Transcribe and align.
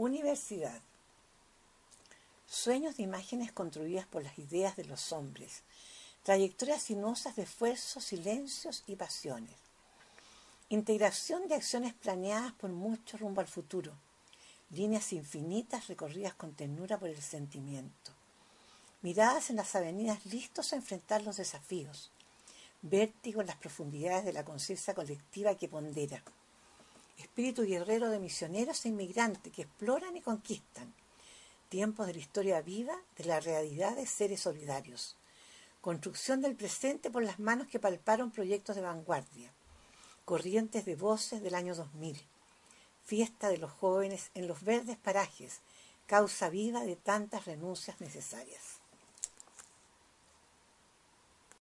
Universidad. 0.00 0.80
Sueños 2.46 2.96
de 2.96 3.02
imágenes 3.02 3.52
construidas 3.52 4.06
por 4.06 4.22
las 4.22 4.38
ideas 4.38 4.74
de 4.74 4.86
los 4.86 5.12
hombres. 5.12 5.60
Trayectorias 6.22 6.84
sinuosas 6.84 7.36
de 7.36 7.42
esfuerzos, 7.42 8.02
silencios 8.02 8.82
y 8.86 8.96
pasiones. 8.96 9.56
Integración 10.70 11.48
de 11.48 11.56
acciones 11.56 11.92
planeadas 11.92 12.54
por 12.54 12.70
mucho 12.70 13.18
rumbo 13.18 13.42
al 13.42 13.46
futuro. 13.46 13.92
Líneas 14.70 15.12
infinitas 15.12 15.88
recorridas 15.88 16.32
con 16.32 16.54
ternura 16.54 16.96
por 16.96 17.10
el 17.10 17.20
sentimiento. 17.20 18.12
Miradas 19.02 19.50
en 19.50 19.56
las 19.56 19.74
avenidas 19.74 20.24
listos 20.24 20.72
a 20.72 20.76
enfrentar 20.76 21.22
los 21.24 21.36
desafíos. 21.36 22.10
Vértigo 22.80 23.42
en 23.42 23.48
las 23.48 23.56
profundidades 23.56 24.24
de 24.24 24.32
la 24.32 24.46
conciencia 24.46 24.94
colectiva 24.94 25.56
que 25.56 25.68
pondera 25.68 26.22
espíritu 27.40 27.62
guerrero 27.64 28.10
de 28.10 28.18
misioneros 28.18 28.84
e 28.84 28.90
inmigrantes 28.90 29.50
que 29.50 29.62
exploran 29.62 30.14
y 30.14 30.20
conquistan, 30.20 30.92
tiempos 31.70 32.06
de 32.06 32.12
la 32.12 32.18
historia 32.18 32.60
viva 32.60 32.94
de 33.16 33.24
la 33.24 33.40
realidad 33.40 33.96
de 33.96 34.04
seres 34.04 34.40
solidarios, 34.40 35.16
construcción 35.80 36.42
del 36.42 36.54
presente 36.54 37.10
por 37.10 37.22
las 37.24 37.38
manos 37.38 37.66
que 37.68 37.80
palparon 37.80 38.30
proyectos 38.30 38.76
de 38.76 38.82
vanguardia, 38.82 39.50
corrientes 40.26 40.84
de 40.84 40.96
voces 40.96 41.40
del 41.40 41.54
año 41.54 41.74
2000, 41.74 42.20
fiesta 43.06 43.48
de 43.48 43.56
los 43.56 43.72
jóvenes 43.72 44.30
en 44.34 44.46
los 44.46 44.62
verdes 44.62 44.98
parajes, 44.98 45.60
causa 46.06 46.50
viva 46.50 46.84
de 46.84 46.96
tantas 46.96 47.46
renuncias 47.46 48.02
necesarias. 48.02 48.79